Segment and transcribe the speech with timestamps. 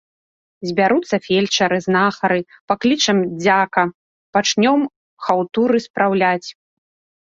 [0.69, 2.39] Збяруцца фельчары, знахары,
[2.73, 3.83] паклічам дзяка,
[4.39, 4.79] пачнём
[5.29, 6.47] хаўтуры спраўляць.